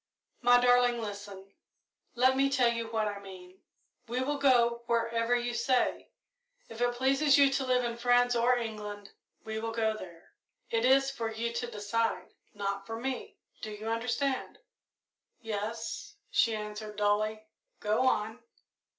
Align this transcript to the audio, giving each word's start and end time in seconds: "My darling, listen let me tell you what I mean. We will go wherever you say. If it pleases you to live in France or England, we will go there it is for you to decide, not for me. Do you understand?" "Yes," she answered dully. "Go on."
"My 0.41 0.59
darling, 0.59 0.99
listen 0.99 1.53
let 2.15 2.35
me 2.35 2.49
tell 2.49 2.73
you 2.73 2.87
what 2.87 3.07
I 3.07 3.19
mean. 3.19 3.61
We 4.07 4.21
will 4.23 4.39
go 4.39 4.81
wherever 4.87 5.35
you 5.35 5.53
say. 5.53 6.09
If 6.69 6.81
it 6.81 6.95
pleases 6.95 7.37
you 7.37 7.51
to 7.51 7.65
live 7.67 7.83
in 7.83 7.97
France 7.99 8.35
or 8.35 8.57
England, 8.57 9.11
we 9.45 9.59
will 9.59 9.71
go 9.71 9.95
there 9.95 10.33
it 10.71 10.85
is 10.85 11.11
for 11.11 11.29
you 11.31 11.53
to 11.53 11.69
decide, 11.69 12.33
not 12.55 12.87
for 12.87 12.99
me. 12.99 13.37
Do 13.61 13.69
you 13.69 13.89
understand?" 13.89 14.57
"Yes," 15.39 16.15
she 16.31 16.55
answered 16.55 16.95
dully. 16.95 17.45
"Go 17.79 18.07
on." 18.07 18.39